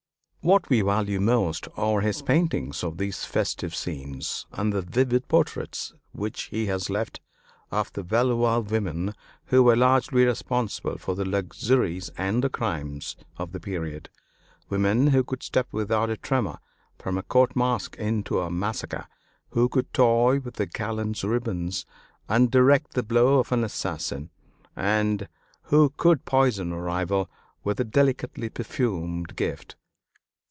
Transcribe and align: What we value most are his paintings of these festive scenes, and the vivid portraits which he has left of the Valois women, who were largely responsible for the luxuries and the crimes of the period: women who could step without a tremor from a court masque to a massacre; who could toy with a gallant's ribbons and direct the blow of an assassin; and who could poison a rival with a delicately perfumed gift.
What 0.43 0.71
we 0.71 0.81
value 0.81 1.19
most 1.21 1.67
are 1.77 2.01
his 2.01 2.23
paintings 2.23 2.83
of 2.83 2.97
these 2.97 3.25
festive 3.25 3.75
scenes, 3.75 4.47
and 4.51 4.73
the 4.73 4.81
vivid 4.81 5.27
portraits 5.27 5.93
which 6.13 6.45
he 6.45 6.65
has 6.65 6.89
left 6.89 7.19
of 7.69 7.93
the 7.93 8.01
Valois 8.01 8.57
women, 8.61 9.13
who 9.45 9.61
were 9.61 9.75
largely 9.75 10.25
responsible 10.25 10.97
for 10.97 11.13
the 11.13 11.25
luxuries 11.25 12.09
and 12.17 12.43
the 12.43 12.49
crimes 12.49 13.15
of 13.37 13.51
the 13.51 13.59
period: 13.59 14.09
women 14.67 15.05
who 15.05 15.23
could 15.23 15.43
step 15.43 15.67
without 15.71 16.09
a 16.09 16.17
tremor 16.17 16.57
from 16.97 17.19
a 17.19 17.21
court 17.21 17.55
masque 17.55 17.97
to 18.25 18.39
a 18.39 18.49
massacre; 18.49 19.05
who 19.49 19.69
could 19.69 19.93
toy 19.93 20.39
with 20.39 20.59
a 20.59 20.65
gallant's 20.65 21.23
ribbons 21.23 21.85
and 22.27 22.49
direct 22.49 22.95
the 22.95 23.03
blow 23.03 23.37
of 23.37 23.51
an 23.51 23.63
assassin; 23.63 24.31
and 24.75 25.27
who 25.65 25.93
could 25.97 26.25
poison 26.25 26.71
a 26.71 26.81
rival 26.81 27.29
with 27.63 27.79
a 27.79 27.83
delicately 27.83 28.49
perfumed 28.49 29.35
gift. 29.35 29.75